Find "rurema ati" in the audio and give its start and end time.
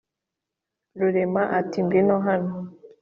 0.99-1.77